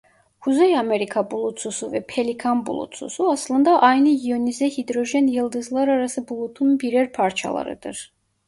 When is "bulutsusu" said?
1.31-1.91, 2.65-3.31